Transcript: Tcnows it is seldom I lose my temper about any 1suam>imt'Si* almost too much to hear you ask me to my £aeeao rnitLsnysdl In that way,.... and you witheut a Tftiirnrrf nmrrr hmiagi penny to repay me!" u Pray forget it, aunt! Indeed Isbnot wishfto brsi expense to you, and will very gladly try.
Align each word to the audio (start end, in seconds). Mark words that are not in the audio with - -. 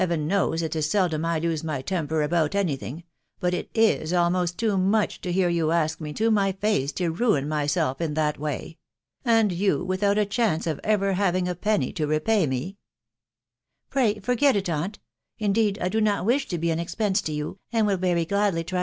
Tcnows 0.01 0.63
it 0.63 0.75
is 0.75 0.89
seldom 0.89 1.23
I 1.25 1.37
lose 1.37 1.63
my 1.63 1.83
temper 1.83 2.23
about 2.23 2.55
any 2.55 2.75
1suam>imt'Si* 2.75 4.19
almost 4.19 4.57
too 4.57 4.75
much 4.75 5.21
to 5.21 5.31
hear 5.31 5.47
you 5.47 5.69
ask 5.69 6.01
me 6.01 6.11
to 6.13 6.31
my 6.31 6.53
£aeeao 6.53 7.13
rnitLsnysdl 7.15 8.01
In 8.01 8.15
that 8.15 8.39
way,.... 8.39 8.79
and 9.23 9.51
you 9.51 9.85
witheut 9.85 10.19
a 10.19 10.25
Tftiirnrrf 10.25 10.81
nmrrr 10.81 11.13
hmiagi 11.17 11.61
penny 11.61 11.93
to 11.93 12.07
repay 12.07 12.47
me!" 12.47 12.65
u 12.69 12.75
Pray 13.91 14.17
forget 14.21 14.55
it, 14.55 14.67
aunt! 14.69 14.97
Indeed 15.37 15.77
Isbnot 15.79 16.25
wishfto 16.25 16.57
brsi 16.57 16.79
expense 16.79 17.21
to 17.21 17.31
you, 17.31 17.59
and 17.71 17.85
will 17.85 17.97
very 17.97 18.25
gladly 18.25 18.63
try. 18.63 18.79